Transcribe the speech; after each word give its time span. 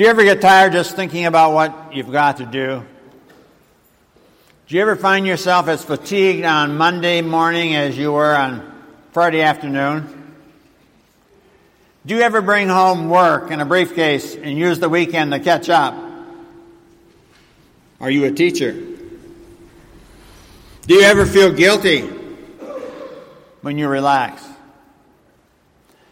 Do 0.00 0.04
you 0.04 0.10
ever 0.12 0.24
get 0.24 0.40
tired 0.40 0.72
just 0.72 0.96
thinking 0.96 1.26
about 1.26 1.52
what 1.52 1.94
you've 1.94 2.10
got 2.10 2.38
to 2.38 2.46
do? 2.46 2.82
Do 4.66 4.74
you 4.74 4.80
ever 4.80 4.96
find 4.96 5.26
yourself 5.26 5.68
as 5.68 5.84
fatigued 5.84 6.46
on 6.46 6.78
Monday 6.78 7.20
morning 7.20 7.74
as 7.74 7.98
you 7.98 8.10
were 8.10 8.34
on 8.34 8.82
Friday 9.12 9.42
afternoon? 9.42 10.38
Do 12.06 12.14
you 12.14 12.22
ever 12.22 12.40
bring 12.40 12.70
home 12.70 13.10
work 13.10 13.50
in 13.50 13.60
a 13.60 13.66
briefcase 13.66 14.34
and 14.34 14.56
use 14.56 14.78
the 14.78 14.88
weekend 14.88 15.32
to 15.32 15.38
catch 15.38 15.68
up? 15.68 15.94
Are 18.00 18.10
you 18.10 18.24
a 18.24 18.30
teacher? 18.30 18.72
Do 18.72 20.94
you 20.94 21.02
ever 21.02 21.26
feel 21.26 21.52
guilty 21.52 22.08
when 23.60 23.76
you 23.76 23.86
relax? 23.86 24.42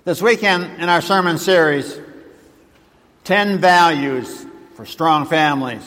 This 0.05 0.20
weekend 0.20 0.79
in 0.79 0.91
our 0.91 1.00
sermon 1.00 1.39
series, 1.39 1.98
10 3.29 3.59
Values 3.59 4.47
for 4.75 4.87
Strong 4.87 5.27
Families. 5.27 5.86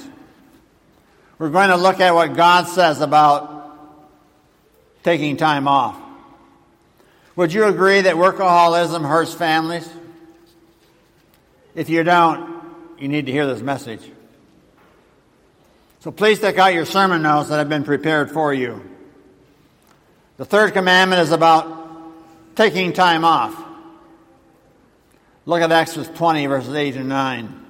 We're 1.40 1.49
going 1.49 1.70
to 1.70 1.76
look 1.76 1.99
at 1.99 2.13
what 2.13 2.36
God 2.36 2.68
says 2.68 3.02
about 3.02 3.80
taking 5.02 5.38
time 5.38 5.68
off. 5.68 5.99
Would 7.35 7.52
you 7.52 7.66
agree 7.66 8.02
that 8.02 8.13
workaholism 8.16 9.04
hurts 9.04 9.34
families? 9.34 9.90
If 11.73 11.90
you 11.90 12.04
don't, 12.04 12.62
you 12.99 13.08
need 13.08 13.26
to 13.26 13.32
hear 13.32 13.48
this 13.48 13.62
message. 13.63 14.08
So 16.02 16.12
please 16.12 16.40
take 16.40 16.60
out 16.60 16.76
your 16.76 16.85
sermon 16.85 17.23
notes 17.23 17.49
that 17.49 17.58
have 17.58 17.70
been 17.70 17.84
prepared 17.84 18.30
for 18.30 18.54
you. 18.54 18.88
The 20.38 20.46
third 20.46 20.73
commandment 20.73 21.23
is 21.23 21.32
about 21.32 22.55
taking 22.55 22.94
time 22.94 23.26
off. 23.26 23.70
Look 25.45 25.62
at 25.62 25.72
Exodus 25.72 26.08
20, 26.09 26.45
verses 26.45 26.73
8 26.73 26.95
and 26.98 27.09
9. 27.09 27.66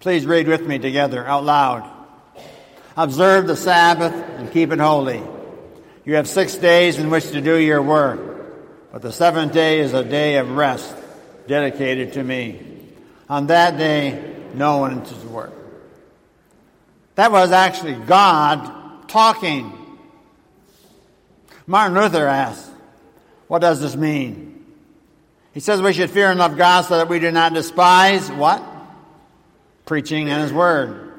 Please 0.00 0.24
read 0.24 0.48
with 0.48 0.66
me 0.66 0.78
together 0.78 1.26
out 1.26 1.44
loud. 1.44 1.88
Observe 2.96 3.46
the 3.46 3.56
Sabbath 3.56 4.12
and 4.12 4.50
keep 4.50 4.72
it 4.72 4.78
holy. 4.78 5.22
You 6.04 6.14
have 6.16 6.26
six 6.26 6.56
days 6.56 6.98
in 6.98 7.10
which 7.10 7.30
to 7.30 7.40
do 7.40 7.56
your 7.56 7.82
work, 7.82 8.20
but 8.90 9.02
the 9.02 9.12
seventh 9.12 9.52
day 9.52 9.80
is 9.80 9.92
a 9.92 10.02
day 10.02 10.38
of 10.38 10.50
rest 10.50 10.94
dedicated 11.46 12.14
to 12.14 12.24
me. 12.24 12.60
On 13.28 13.46
that 13.46 13.76
day, 13.76 14.34
no 14.54 14.78
one 14.78 14.98
is 15.02 15.24
work. 15.26 15.52
That 17.14 17.30
was 17.30 17.52
actually 17.52 17.94
God 17.94 19.08
talking. 19.08 19.78
Martin 21.66 21.96
Luther 21.96 22.26
asked, 22.26 22.70
What 23.46 23.60
does 23.60 23.80
this 23.80 23.94
mean? 23.94 24.51
He 25.52 25.60
says 25.60 25.82
we 25.82 25.92
should 25.92 26.10
fear 26.10 26.30
and 26.30 26.38
love 26.38 26.56
God 26.56 26.82
so 26.82 26.96
that 26.96 27.08
we 27.08 27.18
do 27.18 27.30
not 27.30 27.54
despise 27.54 28.30
what? 28.30 28.62
Preaching 29.84 30.30
and 30.30 30.42
His 30.42 30.52
Word 30.52 31.12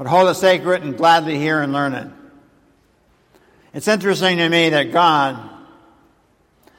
but 0.00 0.06
hold 0.06 0.30
it 0.30 0.34
sacred 0.34 0.82
and 0.82 0.96
gladly 0.96 1.36
hear 1.36 1.60
and 1.60 1.74
learn 1.74 1.92
it. 1.92 2.08
It's 3.74 3.86
interesting 3.86 4.38
to 4.38 4.48
me 4.48 4.70
that 4.70 4.92
God 4.92 5.38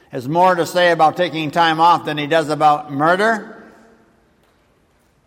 has 0.09 0.27
more 0.27 0.55
to 0.55 0.65
say 0.65 0.89
about 0.89 1.17
taking 1.17 1.51
time 1.51 1.79
off 1.79 2.03
than 2.03 2.17
he 2.17 2.25
does 2.25 2.49
about 2.49 2.91
murder 2.91 3.63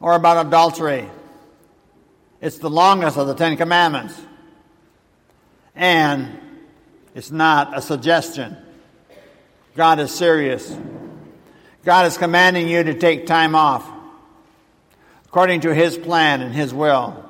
or 0.01 0.17
about 0.17 0.45
adultery. 0.45 1.09
It's 2.41 2.59
the 2.59 2.69
longest 2.69 3.17
of 3.17 3.29
the 3.29 3.35
Ten 3.35 3.57
Commandments. 3.57 4.21
And 5.77 6.37
it's 7.15 7.31
not 7.31 7.79
a 7.79 7.81
suggestion. 7.81 8.57
God 9.77 10.01
is 10.01 10.11
serious. 10.11 10.77
God 11.85 12.07
is 12.07 12.17
commanding 12.17 12.69
you 12.69 12.83
to 12.85 12.95
take 12.95 13.27
time 13.27 13.55
off 13.55 13.89
according 15.27 15.61
to 15.63 15.75
His 15.75 15.99
plan 15.99 16.41
and 16.41 16.55
His 16.55 16.73
will. 16.73 17.23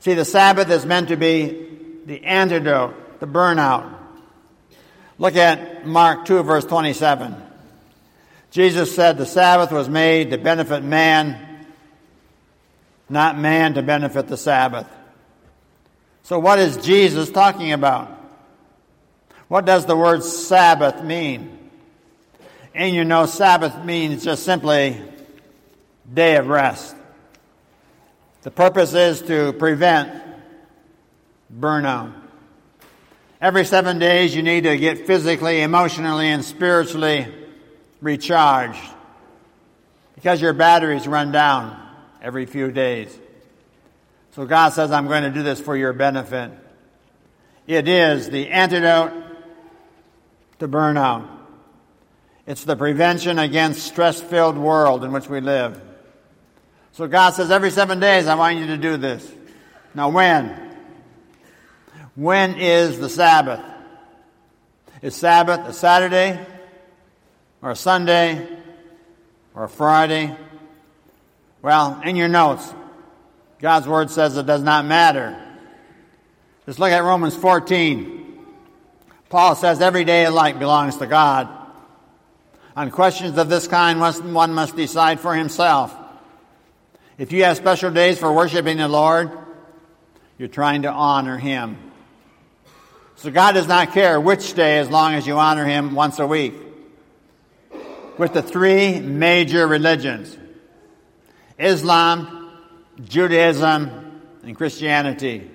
See, 0.00 0.14
the 0.14 0.24
Sabbath 0.24 0.70
is 0.70 0.86
meant 0.86 1.08
to 1.08 1.16
be 1.16 1.66
the 2.06 2.24
antidote, 2.24 3.20
the 3.20 3.26
burnout. 3.26 3.92
Look 5.18 5.36
at 5.36 5.86
Mark 5.86 6.24
2, 6.26 6.42
verse 6.44 6.64
27. 6.64 7.34
Jesus 8.50 8.94
said 8.94 9.18
the 9.18 9.26
Sabbath 9.26 9.72
was 9.72 9.88
made 9.88 10.30
to 10.30 10.38
benefit 10.38 10.82
man, 10.82 11.66
not 13.08 13.38
man 13.38 13.74
to 13.74 13.82
benefit 13.82 14.28
the 14.28 14.36
Sabbath. 14.36 14.88
So, 16.22 16.38
what 16.38 16.58
is 16.58 16.76
Jesus 16.78 17.30
talking 17.30 17.72
about? 17.72 18.12
What 19.48 19.64
does 19.64 19.86
the 19.86 19.96
word 19.96 20.24
Sabbath 20.24 21.04
mean? 21.04 21.55
And 22.76 22.94
you 22.94 23.04
know, 23.04 23.24
Sabbath 23.24 23.86
means 23.86 24.22
just 24.22 24.44
simply 24.44 25.00
day 26.12 26.36
of 26.36 26.46
rest. 26.46 26.94
The 28.42 28.50
purpose 28.50 28.92
is 28.92 29.22
to 29.22 29.54
prevent 29.54 30.22
burnout. 31.58 32.12
Every 33.40 33.64
seven 33.64 33.98
days, 33.98 34.36
you 34.36 34.42
need 34.42 34.64
to 34.64 34.76
get 34.76 35.06
physically, 35.06 35.62
emotionally, 35.62 36.28
and 36.28 36.44
spiritually 36.44 37.26
recharged 38.02 38.78
because 40.14 40.42
your 40.42 40.52
batteries 40.52 41.08
run 41.08 41.32
down 41.32 41.80
every 42.20 42.44
few 42.44 42.70
days. 42.70 43.18
So 44.32 44.44
God 44.44 44.74
says, 44.74 44.92
I'm 44.92 45.06
going 45.06 45.22
to 45.22 45.30
do 45.30 45.42
this 45.42 45.60
for 45.60 45.78
your 45.78 45.94
benefit. 45.94 46.50
It 47.66 47.88
is 47.88 48.28
the 48.28 48.50
antidote 48.50 49.14
to 50.58 50.68
burnout. 50.68 51.35
It's 52.46 52.64
the 52.64 52.76
prevention 52.76 53.38
against 53.38 53.82
stress-filled 53.82 54.56
world 54.56 55.02
in 55.02 55.12
which 55.12 55.28
we 55.28 55.40
live. 55.40 55.80
So 56.92 57.08
God 57.08 57.30
says, 57.30 57.50
every 57.50 57.70
seven 57.70 57.98
days, 58.00 58.26
I 58.26 58.36
want 58.36 58.58
you 58.58 58.68
to 58.68 58.76
do 58.76 58.96
this. 58.96 59.30
Now, 59.94 60.10
when? 60.10 60.76
When 62.14 62.54
is 62.54 62.98
the 62.98 63.08
Sabbath? 63.08 63.60
Is 65.02 65.14
Sabbath 65.14 65.66
a 65.66 65.72
Saturday 65.72 66.38
or 67.60 67.72
a 67.72 67.76
Sunday 67.76 68.48
or 69.54 69.64
a 69.64 69.68
Friday? 69.68 70.34
Well, 71.62 72.00
in 72.04 72.16
your 72.16 72.28
notes, 72.28 72.72
God's 73.58 73.88
Word 73.88 74.10
says 74.10 74.36
it 74.36 74.46
does 74.46 74.62
not 74.62 74.84
matter. 74.84 75.42
Just 76.64 76.78
look 76.78 76.92
at 76.92 77.02
Romans 77.02 77.34
14. 77.34 78.46
Paul 79.28 79.54
says 79.56 79.80
every 79.80 80.04
day 80.04 80.24
alike 80.24 80.58
belongs 80.58 80.96
to 80.98 81.06
God. 81.06 81.48
On 82.76 82.90
questions 82.90 83.38
of 83.38 83.48
this 83.48 83.66
kind, 83.66 83.98
one 83.98 84.52
must 84.52 84.76
decide 84.76 85.18
for 85.18 85.34
himself. 85.34 85.96
If 87.16 87.32
you 87.32 87.44
have 87.44 87.56
special 87.56 87.90
days 87.90 88.18
for 88.18 88.30
worshiping 88.30 88.76
the 88.76 88.88
Lord, 88.88 89.30
you're 90.36 90.48
trying 90.48 90.82
to 90.82 90.90
honor 90.90 91.38
Him. 91.38 91.78
So 93.16 93.30
God 93.30 93.52
does 93.52 93.66
not 93.66 93.92
care 93.92 94.20
which 94.20 94.52
day 94.52 94.78
as 94.78 94.90
long 94.90 95.14
as 95.14 95.26
you 95.26 95.38
honor 95.38 95.64
Him 95.64 95.94
once 95.94 96.18
a 96.18 96.26
week. 96.26 96.54
With 98.18 98.34
the 98.34 98.42
three 98.42 99.00
major 99.00 99.66
religions 99.66 100.36
Islam, 101.58 102.50
Judaism, 103.02 104.20
and 104.42 104.54
Christianity. 104.54 105.50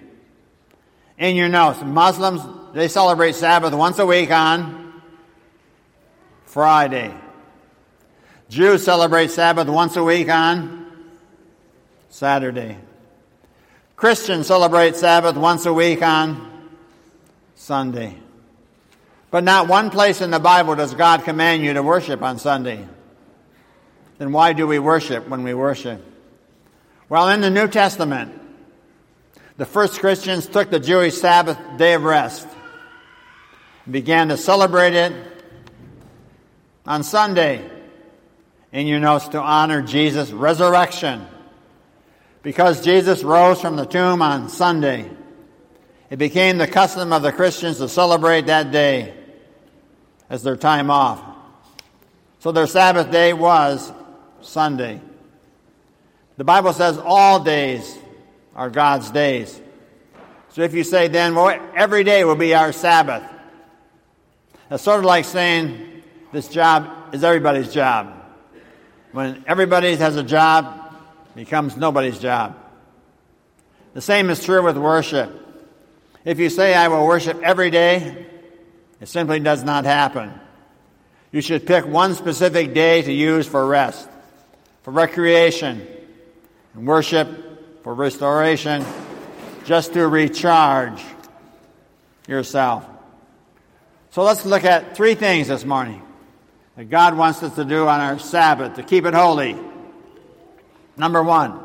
In 1.19 1.35
your 1.35 1.49
notes, 1.49 1.83
Muslims, 1.83 2.41
they 2.73 2.87
celebrate 2.87 3.35
Sabbath 3.35 3.73
once 3.73 3.99
a 3.99 4.05
week 4.07 4.31
on 4.31 4.80
Friday. 6.51 7.13
Jews 8.49 8.83
celebrate 8.83 9.31
Sabbath 9.31 9.69
once 9.69 9.95
a 9.95 10.03
week 10.03 10.27
on 10.27 10.85
Saturday. 12.09 12.77
Christians 13.95 14.47
celebrate 14.47 14.97
Sabbath 14.97 15.37
once 15.37 15.65
a 15.65 15.71
week 15.71 16.03
on 16.03 16.67
Sunday. 17.55 18.17
But 19.29 19.45
not 19.45 19.69
one 19.69 19.91
place 19.91 20.19
in 20.19 20.29
the 20.29 20.41
Bible 20.41 20.75
does 20.75 20.93
God 20.93 21.23
command 21.23 21.63
you 21.63 21.71
to 21.73 21.81
worship 21.81 22.21
on 22.21 22.37
Sunday. 22.37 22.85
Then 24.17 24.33
why 24.33 24.51
do 24.51 24.67
we 24.67 24.77
worship 24.77 25.29
when 25.29 25.43
we 25.43 25.53
worship? 25.53 26.03
Well, 27.07 27.29
in 27.29 27.39
the 27.39 27.49
New 27.49 27.69
Testament, 27.69 28.37
the 29.55 29.65
first 29.65 30.01
Christians 30.01 30.47
took 30.47 30.69
the 30.69 30.81
Jewish 30.81 31.15
Sabbath 31.15 31.57
day 31.77 31.93
of 31.93 32.03
rest 32.03 32.45
and 33.85 33.93
began 33.93 34.27
to 34.27 34.35
celebrate 34.35 34.95
it 34.95 35.30
on 36.85 37.03
Sunday. 37.03 37.69
In 38.71 38.87
your 38.87 39.01
notes 39.01 39.27
to 39.29 39.41
honor 39.41 39.81
Jesus' 39.81 40.31
resurrection 40.31 41.27
because 42.41 42.83
Jesus 42.83 43.21
rose 43.21 43.59
from 43.59 43.75
the 43.75 43.85
tomb 43.85 44.21
on 44.21 44.47
Sunday, 44.47 45.09
it 46.09 46.17
became 46.17 46.57
the 46.57 46.67
custom 46.67 47.11
of 47.13 47.21
the 47.21 47.31
Christians 47.31 47.77
to 47.77 47.89
celebrate 47.89 48.47
that 48.47 48.71
day 48.71 49.13
as 50.29 50.41
their 50.43 50.55
time 50.55 50.89
off. 50.89 51.21
So 52.39 52.51
their 52.51 52.65
Sabbath 52.65 53.11
day 53.11 53.33
was 53.33 53.91
Sunday. 54.41 55.01
The 56.37 56.43
Bible 56.43 56.73
says 56.73 56.97
all 56.97 57.41
days 57.41 57.97
are 58.55 58.69
God's 58.69 59.11
days. 59.11 59.59
So 60.49 60.61
if 60.61 60.73
you 60.73 60.83
say 60.83 61.07
then, 61.09 61.35
well, 61.35 61.59
every 61.75 62.03
day 62.03 62.23
will 62.23 62.35
be 62.35 62.55
our 62.55 62.71
Sabbath, 62.71 63.23
that's 64.69 64.83
sort 64.83 64.99
of 64.99 65.05
like 65.05 65.25
saying 65.25 65.90
this 66.31 66.47
job 66.47 67.13
is 67.13 67.23
everybody's 67.23 67.73
job. 67.73 68.13
When 69.11 69.43
everybody 69.47 69.95
has 69.95 70.15
a 70.15 70.23
job, 70.23 70.93
it 71.31 71.35
becomes 71.35 71.75
nobody's 71.75 72.19
job. 72.19 72.57
The 73.93 74.01
same 74.01 74.29
is 74.29 74.43
true 74.43 74.63
with 74.63 74.77
worship. 74.77 75.29
If 76.23 76.39
you 76.39 76.49
say, 76.49 76.73
I 76.73 76.87
will 76.87 77.05
worship 77.05 77.41
every 77.41 77.71
day, 77.71 78.25
it 79.01 79.07
simply 79.07 79.39
does 79.39 79.63
not 79.63 79.83
happen. 79.83 80.31
You 81.31 81.41
should 81.41 81.65
pick 81.65 81.85
one 81.85 82.13
specific 82.15 82.73
day 82.73 83.01
to 83.01 83.11
use 83.11 83.47
for 83.47 83.65
rest, 83.65 84.07
for 84.83 84.91
recreation, 84.91 85.85
and 86.73 86.87
worship, 86.87 87.83
for 87.83 87.93
restoration, 87.93 88.85
just 89.65 89.93
to 89.93 90.07
recharge 90.07 91.03
yourself. 92.27 92.85
So 94.11 94.23
let's 94.23 94.45
look 94.45 94.63
at 94.63 94.95
three 94.95 95.15
things 95.15 95.47
this 95.47 95.65
morning 95.65 96.01
that 96.75 96.89
God 96.89 97.17
wants 97.17 97.43
us 97.43 97.55
to 97.55 97.65
do 97.65 97.87
on 97.87 97.99
our 97.99 98.19
Sabbath 98.19 98.75
to 98.75 98.83
keep 98.83 99.05
it 99.05 99.13
holy. 99.13 99.57
Number 100.97 101.21
one, 101.21 101.59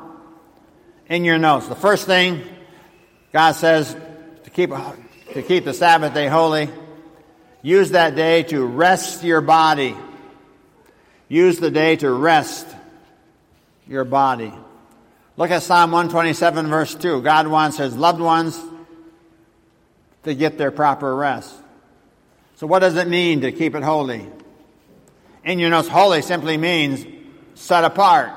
in 1.09 1.25
your 1.25 1.39
notes, 1.39 1.69
the 1.69 1.75
first 1.77 2.07
thing 2.07 2.43
God 3.33 3.53
says 3.53 3.97
to 4.45 4.51
keep, 4.51 4.71
to 4.71 5.43
keep 5.43 5.65
the 5.65 5.75
Sabbath 5.75 6.15
day 6.15 6.27
holy, 6.27 6.71
use 7.63 7.91
that 7.91 8.17
day 8.17 8.43
to 8.45 8.65
rest 8.65 9.23
your 9.23 9.41
body. 9.41 9.97
Use 11.29 11.59
the 11.59 11.71
day 11.71 11.97
to 11.97 12.11
rest 12.11 12.67
your 13.89 14.05
body. 14.05 14.53
Look 15.37 15.51
at 15.51 15.63
Psalm 15.63 15.91
127, 15.91 16.69
verse 16.69 16.95
2. 16.95 17.21
God 17.23 17.47
wants 17.47 17.77
his 17.77 17.97
loved 17.97 18.21
ones 18.21 18.59
to 20.23 20.35
get 20.35 20.57
their 20.57 20.71
proper 20.71 21.15
rest. 21.15 21.55
So, 22.57 22.67
what 22.67 22.79
does 22.79 22.97
it 22.97 23.07
mean 23.07 23.43
to 23.43 23.53
keep 23.53 23.75
it 23.75 23.83
holy? 23.83 24.27
In 25.47 25.61
your 25.61 25.71
notes, 25.71 25.87
holy 25.87 26.23
simply 26.23 26.57
means 26.57 27.07
set 27.55 27.85
apart. 27.85 28.33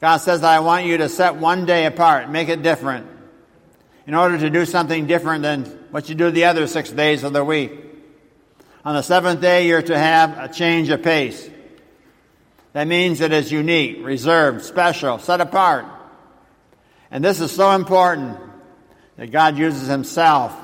God 0.00 0.18
says 0.18 0.42
that 0.42 0.48
I 0.48 0.60
want 0.60 0.86
you 0.86 0.98
to 0.98 1.08
set 1.08 1.34
one 1.34 1.66
day 1.66 1.86
apart, 1.86 2.30
make 2.30 2.48
it 2.48 2.62
different, 2.62 3.08
in 4.06 4.14
order 4.14 4.38
to 4.38 4.48
do 4.48 4.64
something 4.64 5.08
different 5.08 5.42
than 5.42 5.64
what 5.90 6.08
you 6.08 6.14
do 6.14 6.30
the 6.30 6.44
other 6.44 6.68
six 6.68 6.92
days 6.92 7.24
of 7.24 7.32
the 7.32 7.44
week. 7.44 7.72
On 8.84 8.94
the 8.94 9.02
seventh 9.02 9.40
day, 9.40 9.66
you're 9.66 9.82
to 9.82 9.98
have 9.98 10.38
a 10.38 10.48
change 10.48 10.88
of 10.90 11.02
pace. 11.02 11.50
That 12.74 12.86
means 12.86 13.20
it 13.20 13.32
is 13.32 13.50
unique, 13.50 13.98
reserved, 14.04 14.64
special, 14.64 15.18
set 15.18 15.40
apart. 15.40 15.84
And 17.10 17.24
this 17.24 17.40
is 17.40 17.50
so 17.50 17.72
important 17.72 18.38
that 19.16 19.32
God 19.32 19.58
uses 19.58 19.88
Himself 19.88 20.54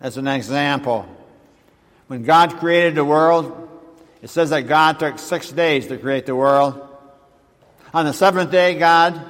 as 0.00 0.16
an 0.16 0.26
example. 0.26 1.06
When 2.06 2.22
God 2.22 2.56
created 2.56 2.94
the 2.94 3.04
world, 3.04 3.69
it 4.22 4.28
says 4.28 4.50
that 4.50 4.62
God 4.62 4.98
took 4.98 5.18
six 5.18 5.50
days 5.50 5.86
to 5.86 5.96
create 5.96 6.26
the 6.26 6.36
world. 6.36 6.86
On 7.92 8.04
the 8.04 8.12
seventh 8.12 8.50
day, 8.50 8.78
God 8.78 9.20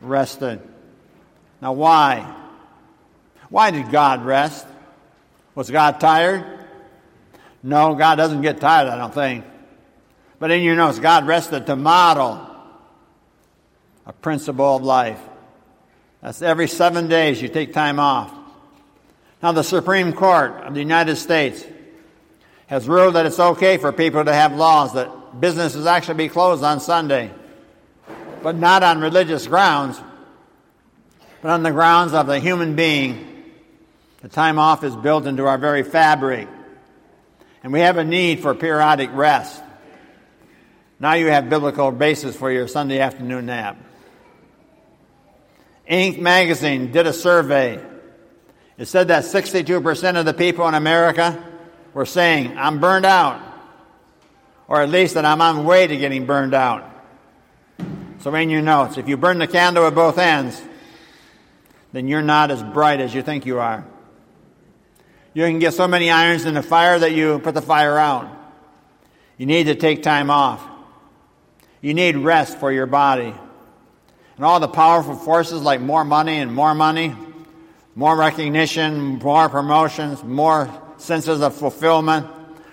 rested. 0.00 0.60
Now, 1.62 1.72
why? 1.72 2.34
Why 3.48 3.70
did 3.70 3.90
God 3.90 4.24
rest? 4.24 4.66
Was 5.54 5.70
God 5.70 6.00
tired? 6.00 6.44
No, 7.62 7.94
God 7.94 8.16
doesn't 8.16 8.42
get 8.42 8.60
tired, 8.60 8.88
I 8.88 8.98
don't 8.98 9.14
think. 9.14 9.44
But 10.38 10.50
in 10.50 10.62
your 10.62 10.76
notes, 10.76 10.98
God 10.98 11.26
rested 11.26 11.66
to 11.66 11.76
model 11.76 12.46
a 14.06 14.12
principle 14.12 14.76
of 14.76 14.82
life. 14.82 15.20
That's 16.22 16.42
every 16.42 16.68
seven 16.68 17.08
days 17.08 17.40
you 17.40 17.48
take 17.48 17.72
time 17.72 17.98
off. 17.98 18.32
Now, 19.42 19.52
the 19.52 19.62
Supreme 19.62 20.12
Court 20.12 20.52
of 20.64 20.74
the 20.74 20.80
United 20.80 21.16
States 21.16 21.64
has 22.68 22.86
ruled 22.86 23.14
that 23.14 23.26
it's 23.26 23.40
okay 23.40 23.78
for 23.78 23.92
people 23.92 24.24
to 24.24 24.32
have 24.32 24.54
laws 24.54 24.92
that 24.92 25.40
businesses 25.40 25.86
actually 25.86 26.14
be 26.14 26.28
closed 26.28 26.62
on 26.62 26.80
Sunday, 26.80 27.30
but 28.42 28.56
not 28.56 28.82
on 28.82 29.00
religious 29.00 29.46
grounds, 29.46 30.00
but 31.40 31.50
on 31.50 31.62
the 31.62 31.70
grounds 31.70 32.12
of 32.12 32.26
the 32.26 32.38
human 32.38 32.76
being. 32.76 33.24
The 34.20 34.28
time 34.28 34.58
off 34.58 34.84
is 34.84 34.94
built 34.94 35.26
into 35.26 35.46
our 35.46 35.56
very 35.56 35.82
fabric, 35.82 36.46
and 37.62 37.72
we 37.72 37.80
have 37.80 37.96
a 37.96 38.04
need 38.04 38.40
for 38.40 38.54
periodic 38.54 39.10
rest. 39.14 39.62
Now 41.00 41.14
you 41.14 41.28
have 41.28 41.48
biblical 41.48 41.90
basis 41.90 42.36
for 42.36 42.52
your 42.52 42.68
Sunday 42.68 43.00
afternoon 43.00 43.46
nap. 43.46 43.78
Inc. 45.90 46.18
magazine 46.18 46.92
did 46.92 47.06
a 47.06 47.14
survey. 47.14 47.82
It 48.76 48.86
said 48.86 49.08
that 49.08 49.24
62% 49.24 50.18
of 50.18 50.26
the 50.26 50.34
people 50.34 50.68
in 50.68 50.74
America 50.74 51.42
were 51.94 52.06
saying, 52.06 52.56
I'm 52.56 52.80
burned 52.80 53.06
out 53.06 53.48
or 54.68 54.82
at 54.82 54.90
least 54.90 55.14
that 55.14 55.24
I'm 55.24 55.40
on 55.40 55.56
the 55.56 55.62
way 55.62 55.86
to 55.86 55.96
getting 55.96 56.26
burned 56.26 56.54
out. 56.54 56.84
So, 58.20 58.34
in 58.34 58.50
your 58.50 58.62
notes, 58.62 58.98
if 58.98 59.08
you 59.08 59.16
burn 59.16 59.38
the 59.38 59.46
candle 59.46 59.86
at 59.86 59.94
both 59.94 60.18
ends, 60.18 60.60
then 61.92 62.06
you're 62.06 62.22
not 62.22 62.50
as 62.50 62.62
bright 62.62 63.00
as 63.00 63.14
you 63.14 63.22
think 63.22 63.46
you 63.46 63.58
are. 63.58 63.86
You 65.32 65.44
can 65.44 65.58
get 65.58 65.72
so 65.72 65.88
many 65.88 66.10
irons 66.10 66.44
in 66.44 66.54
the 66.54 66.62
fire 66.62 66.98
that 66.98 67.12
you 67.12 67.38
put 67.38 67.54
the 67.54 67.62
fire 67.62 67.96
out. 67.96 68.28
You 69.38 69.46
need 69.46 69.64
to 69.64 69.74
take 69.74 70.02
time 70.02 70.30
off. 70.30 70.66
You 71.80 71.94
need 71.94 72.16
rest 72.16 72.58
for 72.58 72.72
your 72.72 72.86
body. 72.86 73.32
And 74.36 74.44
all 74.44 74.60
the 74.60 74.68
powerful 74.68 75.14
forces 75.14 75.62
like 75.62 75.80
more 75.80 76.04
money 76.04 76.38
and 76.38 76.52
more 76.52 76.74
money, 76.74 77.14
more 77.94 78.16
recognition, 78.16 79.18
more 79.18 79.48
promotions, 79.48 80.22
more 80.24 80.68
senses 80.98 81.40
of 81.40 81.54
fulfillment, 81.54 82.26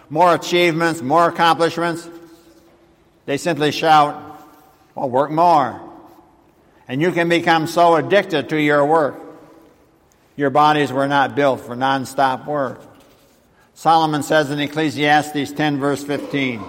more 0.10 0.34
achievements, 0.36 1.02
more 1.02 1.28
accomplishments. 1.28 2.10
They 3.26 3.38
simply 3.38 3.72
shout, 3.72 4.40
well, 4.94 5.10
work 5.10 5.32
more. 5.32 5.82
And 6.88 7.02
you 7.02 7.12
can 7.12 7.30
become 7.30 7.68
so 7.68 7.96
addicted 7.96 8.50
to 8.50 8.62
your 8.62 8.86
work. 8.86 9.20
Your 10.36 10.50
bodies 10.50 10.92
were 10.92 11.08
not 11.08 11.36
built 11.36 11.62
for 11.62 11.76
nonstop 11.76 12.46
work. 12.46 12.82
Solomon 13.74 14.24
says 14.24 14.52
in 14.52 14.60
Ecclesiastes 14.60 15.52
10, 15.52 15.80
verse 15.80 16.04
15, 16.04 16.64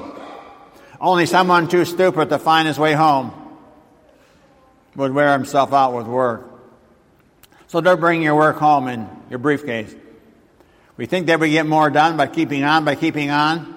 only 1.00 1.26
someone 1.26 1.68
too 1.68 1.84
stupid 1.84 2.30
to 2.30 2.38
find 2.38 2.66
his 2.66 2.78
way 2.78 2.94
home 2.94 3.32
would 4.94 5.12
wear 5.12 5.32
himself 5.32 5.72
out 5.72 5.94
with 5.94 6.06
work. 6.06 6.50
So 7.68 7.80
don't 7.80 8.00
bring 8.00 8.22
your 8.22 8.34
work 8.34 8.56
home 8.56 8.88
in 8.88 9.08
your 9.28 9.38
briefcase. 9.38 9.94
We 10.96 11.06
think 11.06 11.26
that 11.26 11.40
we 11.40 11.50
get 11.50 11.66
more 11.66 11.90
done 11.90 12.16
by 12.16 12.26
keeping 12.26 12.64
on, 12.64 12.84
by 12.84 12.94
keeping 12.94 13.30
on. 13.30 13.74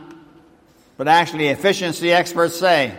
But 0.97 1.07
actually, 1.07 1.47
efficiency 1.47 2.11
experts 2.11 2.57
say 2.57 2.95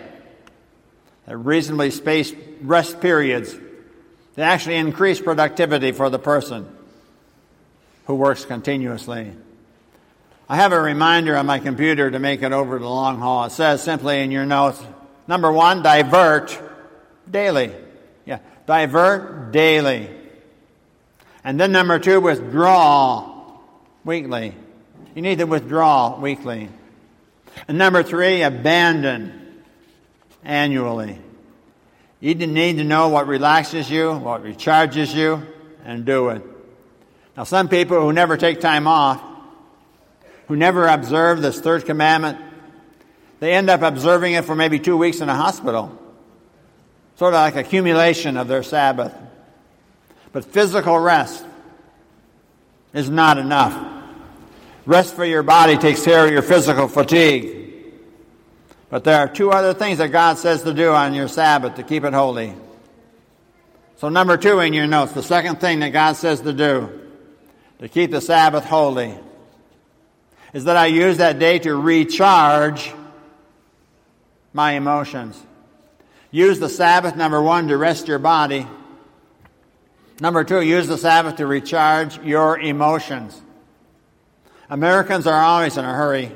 that 1.26 1.37
reasonably 1.37 1.90
spaced 1.90 2.34
rest 2.62 3.00
periods 3.00 3.56
they 4.41 4.43
actually 4.43 4.77
increase 4.77 5.20
productivity 5.20 5.93
for 5.93 6.08
the 6.08 6.19
person 6.19 6.67
who 8.06 8.15
works 8.15 8.44
continuously. 8.44 9.32
I 10.48 10.56
have 10.56 10.72
a 10.72 10.81
reminder 10.81 11.36
on 11.36 11.46
my 11.46 11.58
computer 11.58 12.10
to 12.10 12.19
make 12.19 12.43
it 12.43 12.53
over 12.53 12.79
the 12.79 12.89
long 12.89 13.19
haul. 13.19 13.44
It 13.44 13.53
says 13.53 13.82
simply 13.82 14.20
in 14.20 14.31
your 14.31 14.46
notes 14.46 14.82
number 15.29 15.53
one, 15.53 15.82
divert 15.82 16.58
daily. 17.31 17.72
Yeah, 18.24 18.39
divert 18.67 19.53
daily. 19.53 20.08
And 21.44 21.60
then 21.60 21.72
number 21.72 21.98
two, 21.98 22.20
withdraw 22.20 23.40
weekly. 24.04 24.54
You 25.14 25.22
need 25.22 25.38
to 25.38 25.44
withdraw 25.44 26.19
weekly. 26.19 26.69
And 27.69 27.78
number 27.78 28.02
three, 28.02 28.42
abandon 28.42 29.62
annually. 30.44 31.19
You 32.20 32.34
need 32.34 32.76
to 32.76 32.84
know 32.84 33.08
what 33.08 33.26
relaxes 33.26 33.90
you, 33.90 34.12
what 34.12 34.44
recharges 34.44 35.14
you, 35.14 35.42
and 35.84 36.04
do 36.04 36.28
it. 36.28 36.42
Now, 37.36 37.44
some 37.44 37.69
people 37.69 38.00
who 38.00 38.12
never 38.12 38.36
take 38.36 38.60
time 38.60 38.86
off, 38.86 39.22
who 40.48 40.56
never 40.56 40.86
observe 40.86 41.40
this 41.40 41.60
third 41.60 41.86
commandment, 41.86 42.38
they 43.38 43.54
end 43.54 43.70
up 43.70 43.80
observing 43.80 44.34
it 44.34 44.44
for 44.44 44.54
maybe 44.54 44.78
two 44.78 44.96
weeks 44.96 45.20
in 45.20 45.28
a 45.28 45.34
hospital. 45.34 45.96
Sort 47.16 47.32
of 47.32 47.40
like 47.40 47.56
accumulation 47.56 48.36
of 48.36 48.48
their 48.48 48.62
Sabbath. 48.62 49.14
But 50.32 50.44
physical 50.44 50.98
rest 50.98 51.44
is 52.93 53.09
not 53.09 53.39
enough. 53.39 53.89
Rest 54.87 55.15
for 55.15 55.25
your 55.25 55.43
body 55.43 55.77
takes 55.77 56.05
care 56.05 56.27
of 56.27 56.32
your 56.32 56.43
physical 56.43 56.89
fatigue. 56.89 57.61
But 58.89 59.05
there 59.05 59.19
are 59.19 59.29
two 59.29 59.51
other 59.51 59.73
things 59.73 59.99
that 59.99 60.09
God 60.09 60.39
says 60.39 60.63
to 60.65 60.75
do 60.75 60.91
on 60.91 61.15
your 61.15 61.29
Sabbath 61.29 61.77
to 61.77 61.82
keep 61.82 62.05
it 62.05 62.13
holy. 62.13 62.55
So, 63.99 64.09
number 64.09 64.37
two 64.37 64.61
in 64.61 64.73
your 64.73 64.87
notes, 64.87 65.13
the 65.13 65.23
second 65.23 65.61
thing 65.61 65.81
that 65.81 65.91
God 65.91 66.15
says 66.15 66.41
to 66.41 66.53
do 66.53 67.01
to 67.79 67.89
keep 67.89 68.11
the 68.11 68.20
Sabbath 68.20 68.65
holy 68.65 69.15
is 70.53 70.65
that 70.65 70.77
I 70.77 70.87
use 70.87 71.19
that 71.19 71.39
day 71.39 71.59
to 71.61 71.75
recharge 71.77 72.93
my 74.53 74.73
emotions. 74.73 75.41
Use 76.31 76.59
the 76.59 76.69
Sabbath, 76.69 77.17
number 77.17 77.41
one, 77.41 77.69
to 77.69 77.77
rest 77.77 78.09
your 78.09 78.19
body. 78.19 78.67
Number 80.20 80.44
two, 80.44 80.60
use 80.60 80.86
the 80.86 80.98
Sabbath 80.98 81.36
to 81.36 81.46
recharge 81.46 82.19
your 82.22 82.58
emotions. 82.58 83.41
Americans 84.69 85.27
are 85.27 85.43
always 85.43 85.79
in 85.79 85.84
a 85.84 85.93
hurry. 85.93 86.31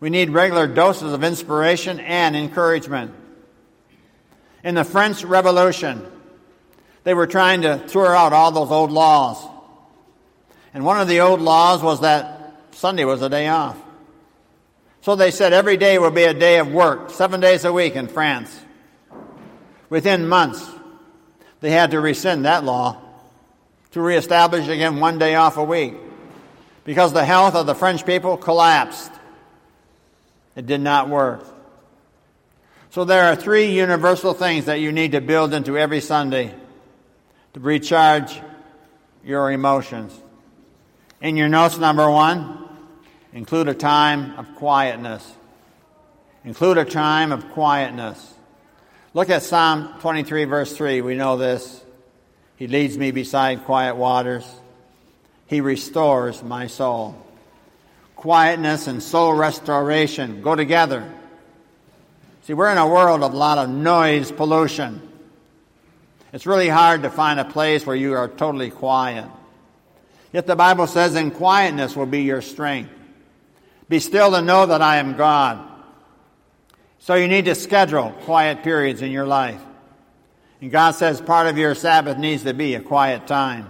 We 0.00 0.10
need 0.10 0.30
regular 0.30 0.66
doses 0.66 1.14
of 1.14 1.24
inspiration 1.24 1.98
and 1.98 2.36
encouragement. 2.36 3.12
In 4.62 4.74
the 4.74 4.84
French 4.84 5.24
Revolution, 5.24 6.06
they 7.04 7.14
were 7.14 7.26
trying 7.26 7.62
to 7.62 7.78
throw 7.78 8.08
out 8.08 8.34
all 8.34 8.52
those 8.52 8.70
old 8.70 8.92
laws. 8.92 9.42
And 10.74 10.84
one 10.84 11.00
of 11.00 11.08
the 11.08 11.20
old 11.20 11.40
laws 11.40 11.82
was 11.82 12.02
that 12.02 12.54
Sunday 12.72 13.04
was 13.04 13.22
a 13.22 13.30
day 13.30 13.48
off. 13.48 13.78
So 15.00 15.16
they 15.16 15.30
said 15.30 15.52
every 15.52 15.76
day 15.76 15.98
will 15.98 16.10
be 16.10 16.24
a 16.24 16.34
day 16.34 16.58
of 16.58 16.70
work, 16.70 17.10
seven 17.10 17.40
days 17.40 17.64
a 17.64 17.72
week 17.72 17.96
in 17.96 18.08
France. 18.08 18.58
Within 19.88 20.28
months, 20.28 20.73
they 21.64 21.70
had 21.70 21.92
to 21.92 22.00
rescind 22.00 22.44
that 22.44 22.62
law 22.62 23.00
to 23.92 24.02
reestablish 24.02 24.68
again 24.68 25.00
one 25.00 25.18
day 25.18 25.34
off 25.34 25.56
a 25.56 25.64
week 25.64 25.94
because 26.84 27.14
the 27.14 27.24
health 27.24 27.54
of 27.54 27.64
the 27.64 27.74
French 27.74 28.04
people 28.04 28.36
collapsed. 28.36 29.10
It 30.56 30.66
did 30.66 30.82
not 30.82 31.08
work. 31.08 31.42
So 32.90 33.06
there 33.06 33.24
are 33.24 33.34
three 33.34 33.70
universal 33.70 34.34
things 34.34 34.66
that 34.66 34.80
you 34.80 34.92
need 34.92 35.12
to 35.12 35.22
build 35.22 35.54
into 35.54 35.78
every 35.78 36.02
Sunday 36.02 36.54
to 37.54 37.60
recharge 37.60 38.42
your 39.24 39.50
emotions. 39.50 40.14
In 41.22 41.38
your 41.38 41.48
notes, 41.48 41.78
number 41.78 42.10
one, 42.10 42.68
include 43.32 43.68
a 43.68 43.74
time 43.74 44.38
of 44.38 44.54
quietness. 44.56 45.32
Include 46.44 46.76
a 46.76 46.84
time 46.84 47.32
of 47.32 47.52
quietness. 47.52 48.33
Look 49.14 49.30
at 49.30 49.44
Psalm 49.44 49.94
23, 50.00 50.44
verse 50.44 50.76
3. 50.76 51.00
We 51.00 51.14
know 51.14 51.36
this. 51.36 51.80
He 52.56 52.66
leads 52.66 52.98
me 52.98 53.12
beside 53.12 53.64
quiet 53.64 53.94
waters. 53.94 54.44
He 55.46 55.60
restores 55.60 56.42
my 56.42 56.66
soul. 56.66 57.16
Quietness 58.16 58.88
and 58.88 59.00
soul 59.00 59.32
restoration 59.34 60.42
go 60.42 60.56
together. 60.56 61.08
See, 62.42 62.54
we're 62.54 62.72
in 62.72 62.78
a 62.78 62.88
world 62.88 63.22
of 63.22 63.32
a 63.32 63.36
lot 63.36 63.58
of 63.58 63.68
noise 63.70 64.32
pollution. 64.32 65.00
It's 66.32 66.44
really 66.46 66.68
hard 66.68 67.04
to 67.04 67.10
find 67.10 67.38
a 67.38 67.44
place 67.44 67.86
where 67.86 67.94
you 67.94 68.14
are 68.14 68.26
totally 68.26 68.70
quiet. 68.70 69.30
Yet 70.32 70.48
the 70.48 70.56
Bible 70.56 70.88
says, 70.88 71.14
in 71.14 71.30
quietness 71.30 71.94
will 71.94 72.06
be 72.06 72.22
your 72.22 72.42
strength. 72.42 72.90
Be 73.88 74.00
still 74.00 74.34
and 74.34 74.44
know 74.44 74.66
that 74.66 74.82
I 74.82 74.96
am 74.96 75.16
God. 75.16 75.70
So 77.04 77.16
you 77.16 77.28
need 77.28 77.44
to 77.44 77.54
schedule 77.54 78.12
quiet 78.22 78.62
periods 78.62 79.02
in 79.02 79.10
your 79.10 79.26
life. 79.26 79.60
And 80.62 80.70
God 80.70 80.92
says 80.92 81.20
part 81.20 81.48
of 81.48 81.58
your 81.58 81.74
Sabbath 81.74 82.16
needs 82.16 82.44
to 82.44 82.54
be 82.54 82.76
a 82.76 82.80
quiet 82.80 83.26
time. 83.26 83.68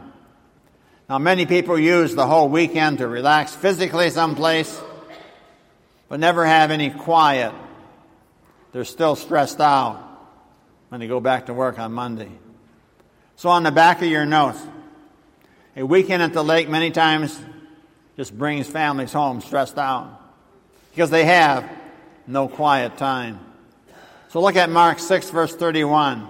Now, 1.11 1.19
many 1.19 1.45
people 1.45 1.76
use 1.76 2.14
the 2.14 2.29
whole 2.29 2.49
weekend 2.49 2.99
to 2.99 3.09
relax 3.09 3.53
physically 3.53 4.11
someplace, 4.11 4.81
but 6.09 6.21
never 6.21 6.47
have 6.47 6.71
any 6.71 6.91
quiet 6.91 7.53
they're 8.71 8.85
still 8.85 9.17
stressed 9.17 9.61
out 9.61 10.00
when 10.91 11.00
they 11.00 11.09
go 11.09 11.19
back 11.19 11.47
to 11.47 11.55
work 11.55 11.81
on 11.81 11.93
Monday. 11.93 12.31
So, 13.35 13.49
on 13.49 13.64
the 13.64 13.73
back 13.73 14.00
of 14.00 14.07
your 14.07 14.26
notes, 14.26 14.64
a 15.75 15.85
weekend 15.85 16.23
at 16.23 16.35
the 16.35 16.45
lake 16.45 16.69
many 16.69 16.93
times 16.93 17.37
just 18.17 18.33
brings 18.38 18.69
families 18.69 19.12
home 19.12 19.41
stressed 19.41 19.76
out 19.76 20.23
because 20.93 21.11
they 21.11 21.25
have 21.25 21.69
no 22.26 22.49
quiet 22.49 22.97
time. 22.97 23.40
So, 24.28 24.40
look 24.40 24.57
at 24.57 24.71
Mark 24.71 24.99
6, 24.99 25.31
verse 25.31 25.54
31. 25.54 26.28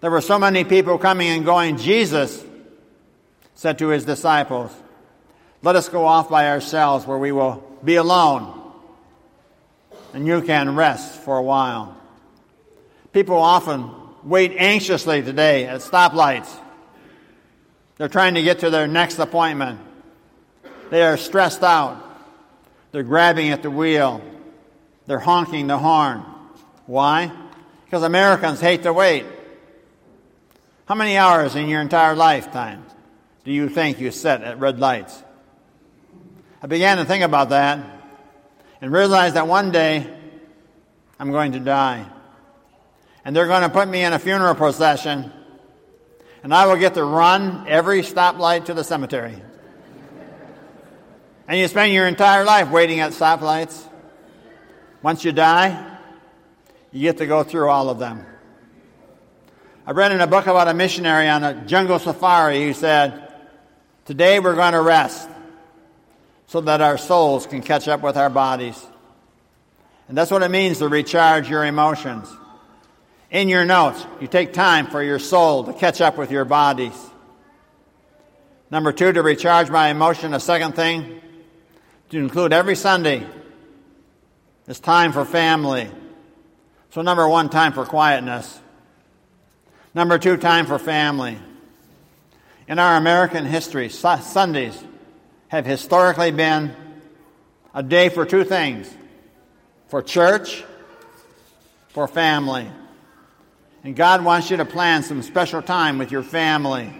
There 0.00 0.10
were 0.10 0.20
so 0.20 0.38
many 0.38 0.64
people 0.64 0.98
coming 0.98 1.28
and 1.28 1.44
going. 1.44 1.76
Jesus 1.76 2.44
said 3.54 3.78
to 3.78 3.88
his 3.88 4.04
disciples, 4.04 4.72
Let 5.62 5.76
us 5.76 5.88
go 5.88 6.04
off 6.04 6.28
by 6.28 6.48
ourselves 6.48 7.06
where 7.06 7.18
we 7.18 7.30
will 7.30 7.62
be 7.84 7.96
alone 7.96 8.62
and 10.12 10.26
you 10.26 10.42
can 10.42 10.74
rest 10.76 11.20
for 11.20 11.38
a 11.38 11.42
while. 11.42 11.96
People 13.12 13.36
often 13.36 13.90
wait 14.22 14.52
anxiously 14.56 15.22
today 15.22 15.66
at 15.66 15.80
stoplights. 15.80 16.50
They're 17.96 18.08
trying 18.08 18.34
to 18.34 18.42
get 18.42 18.60
to 18.60 18.70
their 18.70 18.86
next 18.86 19.18
appointment. 19.18 19.80
They 20.90 21.02
are 21.02 21.16
stressed 21.16 21.62
out. 21.62 21.98
They're 22.90 23.02
grabbing 23.02 23.50
at 23.50 23.62
the 23.62 23.70
wheel. 23.70 24.22
They're 25.06 25.18
honking 25.18 25.66
the 25.66 25.78
horn. 25.78 26.24
Why? 26.86 27.32
Because 27.84 28.02
Americans 28.02 28.60
hate 28.60 28.84
to 28.84 28.92
wait. 28.92 29.26
How 30.86 30.94
many 30.94 31.16
hours 31.16 31.54
in 31.54 31.68
your 31.68 31.80
entire 31.80 32.14
lifetime 32.14 32.84
do 33.44 33.52
you 33.52 33.68
think 33.68 34.00
you 34.00 34.10
sit 34.10 34.40
at 34.40 34.58
red 34.58 34.78
lights? 34.78 35.22
I 36.62 36.66
began 36.66 36.98
to 36.98 37.04
think 37.04 37.24
about 37.24 37.50
that 37.50 37.84
and 38.80 38.92
realized 38.92 39.36
that 39.36 39.46
one 39.46 39.72
day 39.72 40.06
I'm 41.18 41.30
going 41.30 41.52
to 41.52 41.60
die. 41.60 42.06
And 43.24 43.34
they're 43.34 43.46
going 43.46 43.62
to 43.62 43.68
put 43.68 43.88
me 43.88 44.02
in 44.02 44.12
a 44.12 44.18
funeral 44.18 44.56
procession, 44.56 45.32
and 46.42 46.52
I 46.52 46.66
will 46.66 46.76
get 46.76 46.94
to 46.94 47.04
run 47.04 47.66
every 47.68 48.02
stoplight 48.02 48.64
to 48.64 48.74
the 48.74 48.82
cemetery. 48.82 49.36
And 51.46 51.58
you 51.58 51.68
spend 51.68 51.92
your 51.92 52.08
entire 52.08 52.44
life 52.44 52.70
waiting 52.70 53.00
at 53.00 53.12
stoplights. 53.12 53.80
Once 55.02 55.24
you 55.24 55.32
die, 55.32 55.98
you 56.92 57.00
get 57.00 57.18
to 57.18 57.26
go 57.26 57.42
through 57.42 57.68
all 57.68 57.90
of 57.90 57.98
them. 57.98 58.24
I 59.84 59.90
read 59.90 60.12
in 60.12 60.20
a 60.20 60.26
book 60.28 60.46
about 60.46 60.68
a 60.68 60.74
missionary 60.74 61.28
on 61.28 61.42
a 61.42 61.66
jungle 61.66 61.98
safari 61.98 62.62
who 62.64 62.72
said, 62.72 63.28
Today 64.04 64.38
we're 64.38 64.54
going 64.54 64.74
to 64.74 64.80
rest 64.80 65.28
so 66.46 66.60
that 66.60 66.80
our 66.80 66.98
souls 66.98 67.46
can 67.46 67.62
catch 67.62 67.88
up 67.88 68.02
with 68.02 68.16
our 68.16 68.30
bodies. 68.30 68.80
And 70.08 70.16
that's 70.16 70.30
what 70.30 70.42
it 70.42 70.50
means 70.50 70.78
to 70.78 70.88
recharge 70.88 71.48
your 71.48 71.64
emotions. 71.64 72.28
In 73.30 73.48
your 73.48 73.64
notes, 73.64 74.04
you 74.20 74.26
take 74.26 74.52
time 74.52 74.86
for 74.86 75.02
your 75.02 75.18
soul 75.18 75.64
to 75.64 75.72
catch 75.72 76.00
up 76.00 76.18
with 76.18 76.30
your 76.30 76.44
bodies. 76.44 76.92
Number 78.70 78.92
two, 78.92 79.12
to 79.12 79.22
recharge 79.22 79.70
my 79.70 79.88
emotion, 79.88 80.34
a 80.34 80.40
second 80.40 80.74
thing, 80.74 81.20
to 82.10 82.18
include 82.18 82.52
every 82.52 82.76
Sunday, 82.76 83.26
is 84.66 84.80
time 84.80 85.12
for 85.12 85.24
family. 85.24 85.90
So, 86.90 87.02
number 87.02 87.28
one, 87.28 87.48
time 87.48 87.72
for 87.72 87.84
quietness. 87.84 88.60
Number 89.94 90.18
two, 90.18 90.36
time 90.36 90.66
for 90.66 90.78
family. 90.78 91.38
In 92.68 92.78
our 92.78 92.96
American 92.96 93.44
history, 93.44 93.88
Sundays 93.88 94.82
have 95.48 95.66
historically 95.66 96.30
been 96.30 96.74
a 97.74 97.82
day 97.82 98.08
for 98.08 98.24
two 98.24 98.44
things 98.44 98.92
for 99.88 100.00
church, 100.00 100.64
for 101.88 102.08
family. 102.08 102.66
And 103.84 103.94
God 103.94 104.24
wants 104.24 104.50
you 104.50 104.56
to 104.56 104.64
plan 104.64 105.02
some 105.02 105.20
special 105.20 105.60
time 105.60 105.98
with 105.98 106.10
your 106.10 106.22
family, 106.22 106.90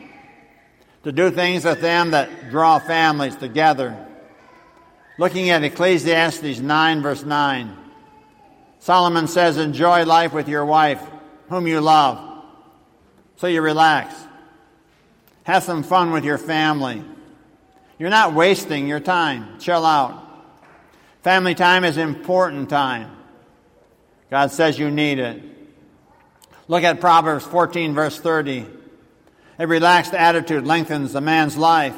to 1.04 1.12
do 1.12 1.30
things 1.30 1.64
with 1.64 1.80
them 1.80 2.10
that 2.10 2.50
draw 2.50 2.78
families 2.78 3.36
together. 3.36 4.01
Looking 5.18 5.50
at 5.50 5.62
Ecclesiastes 5.62 6.60
9, 6.60 7.02
verse 7.02 7.24
9, 7.24 7.76
Solomon 8.78 9.28
says, 9.28 9.58
Enjoy 9.58 10.04
life 10.04 10.32
with 10.32 10.48
your 10.48 10.64
wife, 10.64 11.02
whom 11.48 11.66
you 11.66 11.80
love, 11.80 12.44
so 13.36 13.46
you 13.46 13.60
relax. 13.60 14.14
Have 15.44 15.62
some 15.62 15.82
fun 15.82 16.12
with 16.12 16.24
your 16.24 16.38
family. 16.38 17.04
You're 17.98 18.10
not 18.10 18.34
wasting 18.34 18.88
your 18.88 19.00
time. 19.00 19.58
Chill 19.58 19.84
out. 19.84 20.22
Family 21.22 21.54
time 21.54 21.84
is 21.84 21.96
important 21.96 22.70
time. 22.70 23.10
God 24.30 24.50
says 24.50 24.78
you 24.78 24.90
need 24.90 25.18
it. 25.18 25.42
Look 26.68 26.84
at 26.84 27.00
Proverbs 27.00 27.44
14, 27.44 27.94
verse 27.94 28.18
30. 28.18 28.66
A 29.58 29.66
relaxed 29.66 30.14
attitude 30.14 30.66
lengthens 30.66 31.14
a 31.14 31.20
man's 31.20 31.56
life. 31.56 31.94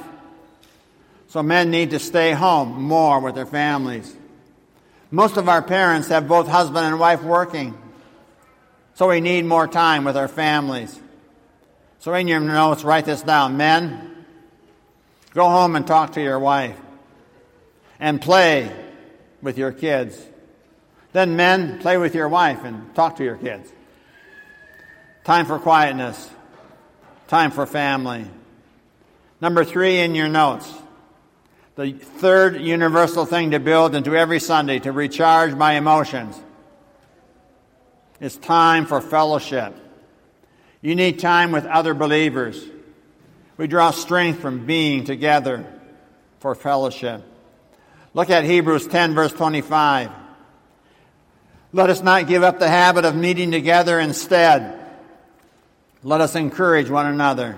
So 1.35 1.43
men 1.43 1.73
need 1.73 1.91
to 1.91 1.99
stay 1.99 2.31
home 2.31 2.81
more 2.81 3.19
with 3.19 3.35
their 3.35 3.45
families. 3.45 4.15
Most 5.11 5.37
of 5.37 5.49
our 5.49 5.63
parents 5.63 6.07
have 6.07 6.29
both 6.29 6.47
husband 6.47 6.87
and 6.87 7.01
wife 7.01 7.25
working. 7.25 7.77
So 8.95 9.09
we 9.09 9.21
need 9.21 9.45
more 9.45 9.67
time 9.67 10.05
with 10.05 10.17
our 10.17 10.29
families. 10.29 10.97
So 11.99 12.15
in 12.15 12.29
your 12.29 12.39
notes, 12.39 12.85
write 12.85 13.05
this 13.05 13.21
down. 13.21 13.57
Men, 13.57 14.25
Go 15.33 15.49
home 15.49 15.75
and 15.75 15.85
talk 15.85 16.13
to 16.13 16.23
your 16.23 16.39
wife 16.39 16.79
and 17.99 18.21
play 18.23 18.71
with 19.43 19.59
your 19.59 19.73
kids. 19.73 20.17
Then, 21.11 21.35
men, 21.35 21.81
play 21.81 21.99
with 21.99 22.15
your 22.15 22.29
wife 22.29 22.63
and 22.63 22.95
talk 22.95 23.17
to 23.17 23.25
your 23.25 23.39
kids. 23.39 23.69
Time 25.25 25.47
for 25.47 25.59
quietness, 25.59 26.31
time 27.27 27.51
for 27.51 27.67
family. 27.67 28.25
Number 29.41 29.65
three 29.65 29.99
in 29.99 30.15
your 30.15 30.29
notes. 30.29 30.73
The 31.77 31.93
third 31.93 32.61
universal 32.61 33.27
thing 33.27 33.51
to 33.51 33.59
build 33.59 33.97
into 33.97 34.15
every 34.15 34.39
Sunday 34.39 34.79
to 34.81 34.93
recharge 34.93 35.55
my 35.55 35.73
emotions 35.73 36.41
is 38.21 38.37
time 38.37 38.87
for 38.87 39.01
fellowship. 39.01 39.75
You 40.81 40.95
need 40.95 41.19
time 41.19 41.51
with 41.51 41.67
other 41.67 41.93
believers. 41.93 42.65
We 43.57 43.67
draw 43.67 43.91
strength 43.91 44.41
from 44.41 44.67
being 44.67 45.05
together 45.05 45.67
for 46.39 46.55
fellowship. 46.55 47.23
Look 48.13 48.31
at 48.31 48.45
Hebrews 48.45 48.87
10, 48.87 49.15
verse 49.15 49.33
25. 49.33 50.11
Let 51.73 51.91
us 51.91 52.03
not 52.03 52.29
give 52.29 52.45
up 52.45 52.61
the 52.61 52.69
habit 52.69 53.05
of 53.05 53.17
meeting 53.17 53.51
together 53.51 53.99
instead. 53.99 54.81
Let 56.05 56.21
us 56.21 56.37
encourage 56.37 56.89
one 56.89 57.07
another. 57.07 57.57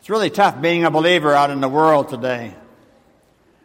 It's 0.00 0.10
really 0.10 0.30
tough 0.30 0.60
being 0.60 0.84
a 0.84 0.90
believer 0.90 1.32
out 1.32 1.50
in 1.50 1.60
the 1.60 1.68
world 1.68 2.08
today. 2.08 2.54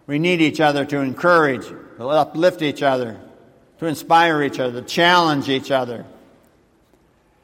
We 0.05 0.19
need 0.19 0.41
each 0.41 0.59
other 0.59 0.85
to 0.85 0.99
encourage, 0.99 1.65
to 1.67 2.07
uplift 2.07 2.61
each 2.61 2.83
other, 2.83 3.19
to 3.79 3.85
inspire 3.85 4.43
each 4.43 4.59
other, 4.59 4.81
to 4.81 4.87
challenge 4.87 5.49
each 5.49 5.71
other. 5.71 6.05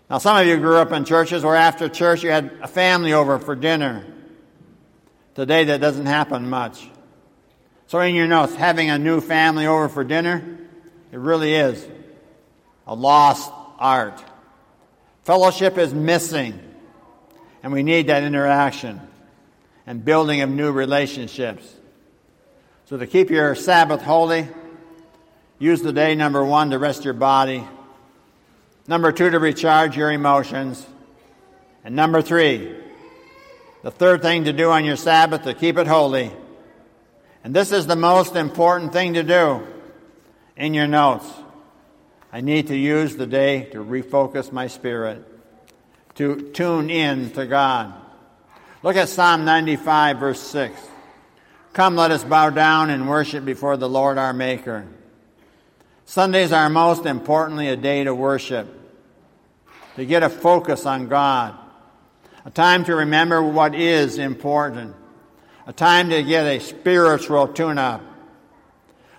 Now, 0.10 0.18
some 0.18 0.38
of 0.38 0.48
you 0.48 0.58
grew 0.58 0.78
up 0.78 0.92
in 0.92 1.06
churches 1.06 1.44
where 1.44 1.56
after 1.56 1.88
church 1.88 2.24
you 2.24 2.32
had 2.32 2.52
a 2.62 2.68
family 2.68 3.14
over 3.14 3.40
for 3.40 3.56
dinner. 3.56 4.06
Today, 5.36 5.66
that 5.66 5.80
doesn't 5.80 6.08
happen 6.08 6.50
much. 6.50 6.90
So, 7.88 8.00
in 8.00 8.16
your 8.16 8.28
notes, 8.28 8.56
having 8.56 8.90
a 8.90 8.98
new 8.98 9.22
family 9.22 9.68
over 9.68 9.88
for 9.88 10.04
dinner, 10.04 10.58
it 11.12 11.18
really 11.18 11.54
is 11.54 11.88
a 12.86 12.96
lost 12.96 13.52
art. 13.78 14.24
Fellowship 15.24 15.78
is 15.78 15.94
missing, 15.94 16.60
and 17.62 17.72
we 17.72 17.84
need 17.84 18.08
that 18.08 18.24
interaction 18.24 19.00
and 19.86 20.04
building 20.04 20.42
of 20.42 20.50
new 20.50 20.72
relationships. 20.72 21.72
So, 22.90 22.98
to 22.98 23.06
keep 23.06 23.30
your 23.30 23.54
Sabbath 23.54 24.02
holy, 24.02 24.48
use 25.60 25.84
the 25.84 25.94
day 25.94 26.16
number 26.16 26.44
one 26.44 26.72
to 26.72 26.80
rest 26.80 27.06
your 27.06 27.14
body, 27.14 27.64
number 28.88 29.12
two 29.12 29.30
to 29.30 29.38
recharge 29.38 29.96
your 29.96 30.12
emotions, 30.12 30.84
and 31.84 31.96
number 31.96 32.24
three, 32.24 32.76
the 33.84 33.92
third 33.92 34.24
thing 34.24 34.46
to 34.46 34.54
do 34.54 34.72
on 34.72 34.86
your 34.86 34.96
Sabbath 34.96 35.44
to 35.44 35.54
keep 35.54 35.78
it 35.78 35.86
holy. 35.86 36.32
And 37.44 37.54
this 37.54 37.72
is 37.72 37.86
the 37.86 37.96
most 37.96 38.36
important 38.36 38.92
thing 38.92 39.14
to 39.14 39.22
do 39.22 39.68
in 40.58 40.74
your 40.74 40.88
notes. 40.88 41.32
I 42.34 42.42
need 42.42 42.70
to 42.70 42.76
use 42.76 43.16
the 43.16 43.28
day 43.28 43.66
to 43.66 43.84
refocus 43.84 44.52
my 44.52 44.66
spirit, 44.66 45.24
to 46.16 46.50
tune 46.54 46.90
in 46.90 47.30
to 47.34 47.46
God. 47.46 47.94
Look 48.82 48.96
at 48.96 49.10
Psalm 49.10 49.46
95, 49.46 50.18
verse 50.18 50.42
6. 50.42 50.90
Come, 51.74 51.96
let 51.96 52.10
us 52.10 52.24
bow 52.24 52.50
down 52.50 52.90
and 52.90 53.08
worship 53.08 53.46
before 53.46 53.78
the 53.78 53.88
Lord 53.88 54.18
our 54.18 54.34
Maker. 54.34 54.88
Sundays 56.06 56.52
are 56.52 56.68
most 56.70 57.06
importantly 57.06 57.68
a 57.68 57.78
day 57.78 58.04
to 58.04 58.16
worship, 58.16 58.68
to 59.96 60.04
get 60.04 60.24
a 60.24 60.30
focus 60.30 60.88
on 60.88 61.08
God, 61.08 61.56
a 62.44 62.50
time 62.50 62.86
to 62.86 62.96
remember 62.96 63.44
what 63.44 63.76
is 63.76 64.18
important, 64.18 64.96
a 65.68 65.74
time 65.74 66.10
to 66.10 66.24
get 66.24 66.46
a 66.46 66.60
spiritual 66.60 67.48
tune 67.48 67.78
up. 67.78 68.02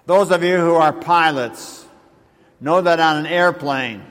Those 0.06 0.32
of 0.32 0.42
you 0.42 0.56
who 0.56 0.74
are 0.74 0.92
pilots 0.92 1.86
know 2.60 2.80
that 2.80 2.98
on 2.98 3.18
an 3.18 3.26
airplane 3.26 4.02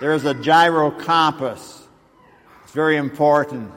there 0.00 0.12
is 0.12 0.24
a 0.24 0.34
gyro 0.34 0.92
compass. 0.92 1.82
It's 2.62 2.72
very 2.72 2.96
important 2.96 3.72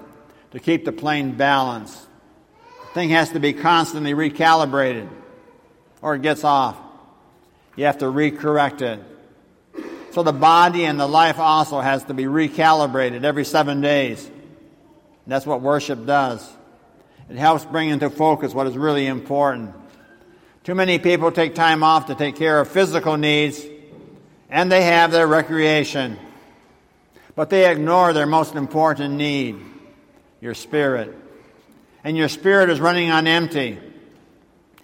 to 0.52 0.60
keep 0.60 0.86
the 0.86 0.92
plane 0.92 1.36
balanced 1.36 2.09
thing 2.94 3.10
has 3.10 3.30
to 3.32 3.40
be 3.40 3.54
constantly 3.54 4.14
recalibrated 4.14 5.10
or 6.02 6.16
it 6.16 6.22
gets 6.22 6.44
off. 6.44 6.78
You 7.76 7.86
have 7.86 8.00
to 8.00 8.06
recorrect 8.06 8.82
it. 8.82 9.00
So 10.12 10.24
the 10.24 10.34
body 10.34 10.86
and 10.86 11.00
the 11.00 11.08
life 11.08 11.40
also 11.40 11.80
has 11.80 12.04
to 12.06 12.14
be 12.14 12.24
recalibrated 12.24 13.24
every 13.24 13.46
seven 13.46 13.80
days. 13.82 14.26
And 14.26 14.36
that's 15.28 15.46
what 15.46 15.62
worship 15.62 16.06
does. 16.06 16.48
It 17.30 17.38
helps 17.38 17.64
bring 17.64 17.90
into 17.90 18.10
focus 18.10 18.54
what 18.54 18.66
is 18.66 18.76
really 18.76 19.06
important. 19.06 19.76
Too 20.64 20.74
many 20.74 20.98
people 20.98 21.32
take 21.32 21.54
time 21.54 21.84
off 21.84 22.08
to 22.08 22.16
take 22.16 22.36
care 22.36 22.60
of 22.60 22.68
physical 22.68 23.18
needs, 23.18 23.64
and 24.50 24.72
they 24.72 24.84
have 24.84 25.12
their 25.12 25.28
recreation. 25.28 26.18
But 27.36 27.52
they 27.52 27.72
ignore 27.72 28.14
their 28.14 28.26
most 28.26 28.56
important 28.56 29.14
need 29.14 29.64
your 30.42 30.56
spirit 30.56 31.16
and 32.04 32.16
your 32.16 32.30
spirit 32.30 32.70
is 32.70 32.80
running 32.80 33.12
on 33.12 33.28
empty, 33.28 33.80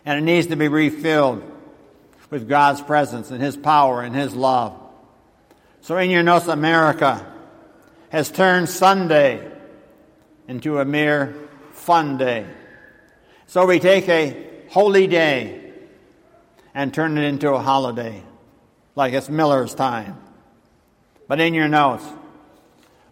and 0.06 0.20
it 0.20 0.24
needs 0.24 0.48
to 0.48 0.56
be 0.56 0.68
refilled 0.68 1.44
with 2.30 2.50
God's 2.50 2.82
presence 2.82 3.32
and 3.32 3.42
His 3.42 3.56
power 3.56 4.02
and 4.02 4.16
His 4.16 4.36
love. 4.36 4.80
So, 5.82 5.98
in 5.98 6.10
your 6.10 6.24
notes, 6.24 6.48
America 6.48 7.26
has 8.10 8.32
turned 8.32 8.70
Sunday 8.70 9.52
into 10.48 10.80
a 10.80 10.86
mere 10.86 11.36
fun 11.74 12.18
day. 12.18 12.46
So, 13.48 13.66
we 13.66 13.80
take 13.80 14.10
a 14.10 14.46
holy 14.70 15.08
day 15.08 15.74
and 16.74 16.94
turn 16.94 17.18
it 17.18 17.24
into 17.24 17.54
a 17.54 17.60
holiday, 17.60 18.22
like 18.96 19.14
it's 19.14 19.30
Miller's 19.30 19.74
time. 19.74 20.18
But 21.28 21.40
in 21.40 21.54
your 21.54 21.68
notes, 21.68 22.04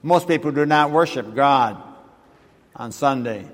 most 0.01 0.27
people 0.27 0.51
do 0.51 0.65
not 0.65 0.91
worship 0.91 1.33
God 1.33 1.81
on 2.75 2.91
Sunday. 2.91 3.47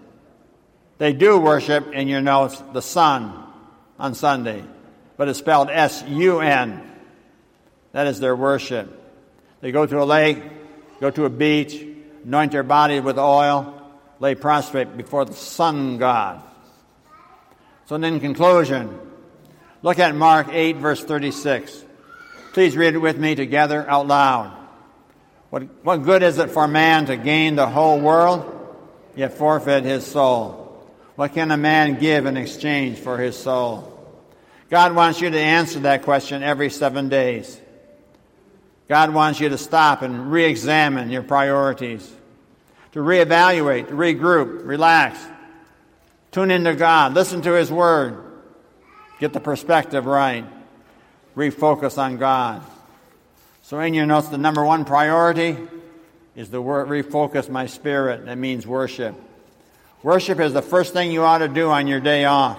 They 0.99 1.13
do 1.13 1.39
worship, 1.39 1.93
in 1.93 2.09
your 2.09 2.21
notes, 2.21 2.61
the 2.73 2.81
sun 2.81 3.33
on 3.97 4.13
Sunday, 4.13 4.63
but 5.17 5.29
it's 5.29 5.39
spelled 5.39 5.69
S 5.71 6.03
U 6.07 6.41
N. 6.41 6.81
That 7.93 8.05
is 8.05 8.19
their 8.19 8.35
worship. 8.35 8.95
They 9.61 9.71
go 9.71 9.85
to 9.85 10.03
a 10.03 10.05
lake, 10.05 10.43
go 10.99 11.09
to 11.09 11.23
a 11.23 11.29
beach, 11.29 11.81
anoint 12.25 12.51
their 12.51 12.63
body 12.63 12.99
with 12.99 13.17
oil, 13.17 13.81
lay 14.19 14.35
prostrate 14.35 14.95
before 14.97 15.23
the 15.23 15.33
sun 15.33 15.97
god. 15.97 16.43
So, 17.85 17.95
in 17.95 18.19
conclusion, 18.19 18.99
look 19.81 19.99
at 19.99 20.13
Mark 20.15 20.49
8, 20.51 20.77
verse 20.77 21.03
36. 21.03 21.85
Please 22.51 22.75
read 22.75 22.93
it 22.93 22.99
with 22.99 23.17
me 23.17 23.35
together 23.35 23.89
out 23.89 24.05
loud. 24.05 24.55
What, 25.49 25.63
what 25.83 26.03
good 26.03 26.23
is 26.23 26.39
it 26.39 26.51
for 26.51 26.67
man 26.67 27.05
to 27.05 27.15
gain 27.15 27.55
the 27.55 27.67
whole 27.67 27.99
world, 28.01 28.45
yet 29.15 29.33
forfeit 29.33 29.85
his 29.85 30.05
soul? 30.05 30.58
What 31.19 31.33
can 31.33 31.51
a 31.51 31.57
man 31.57 31.99
give 31.99 32.25
in 32.27 32.37
exchange 32.37 32.97
for 32.97 33.17
his 33.17 33.35
soul? 33.35 33.93
God 34.69 34.95
wants 34.95 35.19
you 35.19 35.29
to 35.29 35.37
answer 35.37 35.81
that 35.81 36.03
question 36.03 36.43
every 36.43 36.69
seven 36.69 37.09
days. 37.09 37.59
God 38.87 39.13
wants 39.13 39.41
you 39.41 39.49
to 39.49 39.57
stop 39.57 40.01
and 40.01 40.31
re 40.31 40.45
examine 40.45 41.09
your 41.09 41.23
priorities, 41.23 42.09
to 42.93 42.99
reevaluate, 42.99 43.89
to 43.89 43.95
regroup, 43.95 44.65
relax, 44.65 45.19
tune 46.31 46.51
into 46.51 46.73
God, 46.73 47.13
listen 47.15 47.41
to 47.41 47.51
His 47.51 47.69
Word, 47.69 48.23
get 49.19 49.33
the 49.33 49.41
perspective 49.41 50.05
right, 50.05 50.45
refocus 51.35 51.97
on 51.97 52.15
God. 52.15 52.63
So, 53.61 53.77
in 53.81 53.93
your 53.93 54.05
notes, 54.05 54.29
the 54.29 54.37
number 54.37 54.63
one 54.63 54.85
priority 54.85 55.57
is 56.37 56.49
the 56.49 56.61
word 56.61 56.87
refocus 56.87 57.49
my 57.49 57.65
spirit. 57.65 58.25
That 58.25 58.37
means 58.37 58.65
worship. 58.65 59.15
Worship 60.01 60.39
is 60.39 60.53
the 60.53 60.61
first 60.61 60.93
thing 60.93 61.11
you 61.11 61.23
ought 61.23 61.39
to 61.39 61.49
do 61.49 61.69
on 61.69 61.87
your 61.87 61.99
day 61.99 62.23
off 62.23 62.57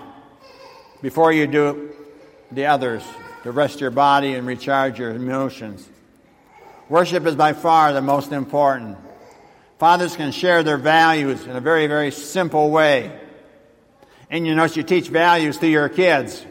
before 1.00 1.32
you 1.32 1.46
do 1.46 1.90
the 2.52 2.66
others 2.66 3.02
to 3.44 3.50
rest 3.50 3.80
your 3.80 3.90
body 3.90 4.34
and 4.34 4.46
recharge 4.46 4.98
your 4.98 5.10
emotions. 5.12 5.88
Worship 6.90 7.24
is 7.24 7.34
by 7.36 7.54
far 7.54 7.94
the 7.94 8.02
most 8.02 8.32
important. 8.32 8.98
Fathers 9.78 10.16
can 10.16 10.32
share 10.32 10.62
their 10.62 10.76
values 10.76 11.46
in 11.46 11.56
a 11.56 11.60
very, 11.60 11.86
very 11.86 12.10
simple 12.10 12.70
way. 12.70 13.18
And 14.28 14.46
you 14.46 14.54
notice 14.54 14.76
you 14.76 14.82
teach 14.82 15.08
values 15.08 15.56
to 15.58 15.66
your 15.66 15.88
kids 15.88 16.44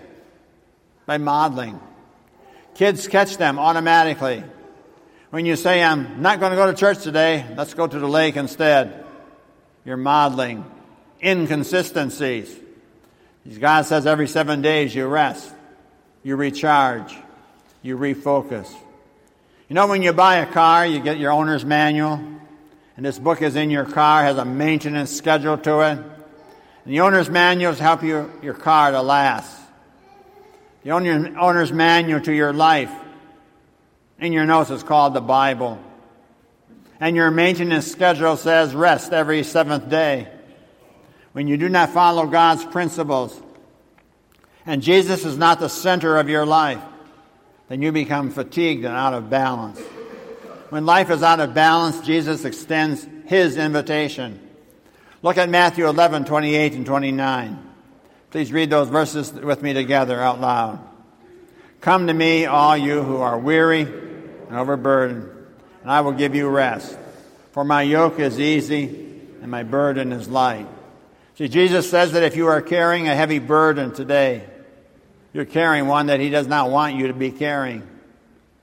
by 1.06 1.19
modeling. 1.19 1.80
Kids 2.73 3.08
catch 3.08 3.38
them 3.38 3.60
automatically. 3.60 4.43
When 5.30 5.45
you 5.45 5.56
say, 5.56 5.84
I'm 5.84 6.23
not 6.23 6.39
going 6.39 6.49
to 6.49 6.56
go 6.56 6.65
to 6.65 6.75
church 6.75 7.04
today, 7.04 7.45
let's 7.56 7.75
go 7.75 7.86
to 7.86 7.99
the 7.99 8.08
lake 8.08 8.38
instead. 8.38 9.06
You're 9.86 9.97
modeling 9.97 10.65
inconsistencies. 11.23 12.55
God 13.60 13.86
says 13.86 14.05
every 14.05 14.27
seven 14.27 14.62
days 14.62 14.93
you 14.93 15.08
rest, 15.08 15.51
you 16.23 16.36
recharge, 16.36 17.15
you 17.82 17.97
refocus. 17.97 18.71
You 19.67 19.75
know, 19.75 19.88
when 19.88 20.01
you 20.01 20.13
buy 20.13 20.38
a 20.38 20.45
car, 20.45 20.86
you 20.86 20.99
get 20.99 21.17
your 21.17 21.32
owner's 21.32 21.65
manual, 21.65 22.13
and 22.97 23.05
this 23.05 23.17
book 23.17 23.41
is 23.41 23.55
in 23.55 23.69
your 23.69 23.86
car, 23.86 24.23
has 24.23 24.38
a 24.38 24.45
maintenance 24.45 25.15
schedule 25.15 25.58
to 25.60 25.79
it. 25.82 25.99
And 26.86 26.93
the 26.93 27.01
owner's 27.01 27.29
manuals 27.29 27.79
help 27.79 28.03
you, 28.03 28.32
your 28.41 28.53
car 28.53 28.91
to 28.91 29.01
last. 29.01 29.55
The 30.84 30.91
owner, 30.91 31.38
owner's 31.39 31.71
manual 31.71 32.21
to 32.21 32.34
your 32.34 32.53
life 32.53 32.91
in 34.19 34.34
your 34.34 34.45
notes 34.45 34.69
is 34.69 34.84
called 34.84 35.13
the 35.13 35.21
Bible. 35.21 35.82
And 36.99 37.15
your 37.15 37.32
maintenance 37.32 37.89
schedule 37.89 38.38
says 38.38 38.75
rest 38.75 39.13
every 39.13 39.43
seventh 39.43 39.89
day 39.89 40.27
when 41.33 41.47
you 41.47 41.57
do 41.57 41.69
not 41.69 41.91
follow 41.91 42.25
God's 42.25 42.65
principles 42.65 43.39
and 44.65 44.81
Jesus 44.81 45.25
is 45.25 45.37
not 45.37 45.59
the 45.59 45.69
center 45.69 46.17
of 46.17 46.29
your 46.29 46.45
life, 46.45 46.81
then 47.69 47.81
you 47.81 47.91
become 47.91 48.31
fatigued 48.31 48.85
and 48.85 48.95
out 48.95 49.13
of 49.13 49.29
balance. 49.29 49.79
When 50.69 50.85
life 50.85 51.09
is 51.09 51.23
out 51.23 51.39
of 51.39 51.53
balance, 51.53 52.01
Jesus 52.01 52.45
extends 52.45 53.07
his 53.25 53.57
invitation. 53.57 54.39
Look 55.21 55.37
at 55.37 55.49
Matthew 55.49 55.87
11, 55.87 56.25
28 56.25 56.73
and 56.73 56.85
29. 56.85 57.59
Please 58.31 58.51
read 58.51 58.69
those 58.69 58.89
verses 58.89 59.31
with 59.33 59.61
me 59.63 59.73
together 59.73 60.21
out 60.21 60.39
loud. 60.39 60.79
Come 61.81 62.07
to 62.07 62.13
me, 62.13 62.45
all 62.45 62.77
you 62.77 63.01
who 63.01 63.17
are 63.17 63.39
weary 63.39 63.81
and 63.81 64.57
overburdened, 64.57 65.29
and 65.81 65.91
I 65.91 66.01
will 66.01 66.11
give 66.11 66.35
you 66.35 66.47
rest. 66.47 66.97
For 67.51 67.63
my 67.63 67.81
yoke 67.81 68.19
is 68.19 68.39
easy 68.39 68.85
and 69.41 69.49
my 69.49 69.63
burden 69.63 70.11
is 70.11 70.27
light. 70.27 70.67
See, 71.39 71.47
Jesus 71.47 71.89
says 71.89 72.12
that 72.12 72.23
if 72.23 72.36
you 72.36 72.47
are 72.47 72.62
carrying 72.62 73.08
a 73.08 73.15
heavy 73.15 73.39
burden 73.39 73.93
today, 73.93 74.43
you're 75.32 75.45
carrying 75.45 75.88
one 75.88 76.08
that 76.08 76.19
He 76.19 76.30
does 76.30 76.47
not 76.47 76.69
want 76.69 76.97
you 76.97 77.08
to 77.08 77.13
be 77.13 77.32
carrying 77.32 77.88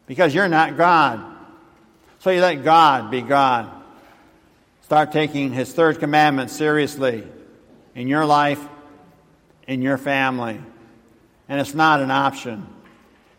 because 0.06 0.34
you're 0.34 0.46
not 0.46 0.76
God. 0.76 1.24
So 2.18 2.28
you 2.28 2.42
let 2.42 2.64
God 2.64 3.10
be 3.10 3.22
God. 3.22 3.70
Start 4.82 5.10
taking 5.10 5.54
His 5.54 5.72
third 5.72 6.00
commandment 6.00 6.50
seriously 6.50 7.26
in 7.94 8.08
your 8.08 8.26
life, 8.26 8.62
in 9.66 9.80
your 9.80 9.96
family. 9.96 10.60
And 11.48 11.58
it's 11.58 11.72
not 11.72 12.02
an 12.02 12.10
option. 12.10 12.66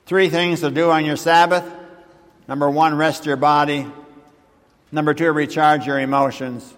Three 0.08 0.30
things 0.30 0.62
to 0.62 0.72
do 0.72 0.90
on 0.90 1.06
your 1.06 1.16
Sabbath. 1.16 1.64
Number 2.48 2.72
one, 2.72 2.98
rest 2.98 3.28
your 3.28 3.38
body. 3.38 3.86
Number 4.92 5.14
two, 5.14 5.32
recharge 5.32 5.86
your 5.86 6.00
emotions. 6.00 6.74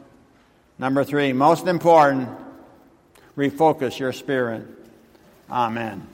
Number 0.77 1.05
three, 1.05 1.31
most 1.31 1.65
important, 1.65 2.27
refocus 3.39 3.97
your 3.97 4.11
spirit. 4.11 4.65
Amen. 5.49 6.05